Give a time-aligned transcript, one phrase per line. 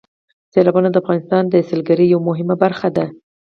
[0.53, 3.05] سیلابونه د افغانستان د سیلګرۍ یوه مهمه برخه ده.